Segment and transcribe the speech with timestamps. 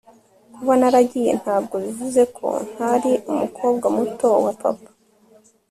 [0.53, 4.89] kuba naragiye ntabwo bivuze ko ntari umukobwa muto wa papa